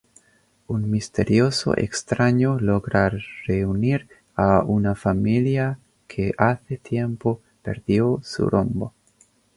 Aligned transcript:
Un 0.67 0.89
misterioso 0.89 1.77
extraño 1.77 2.59
logra 2.59 3.11
reunir 3.45 4.07
a 4.35 4.63
una 4.63 4.95
familia 4.95 5.77
que 6.07 6.33
hace 6.39 6.77
tiempo 6.77 7.39
perdió 7.61 8.19
su 8.23 8.49
rumbo. 8.49 8.93